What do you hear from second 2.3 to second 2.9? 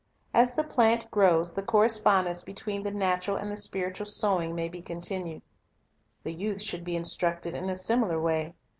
between the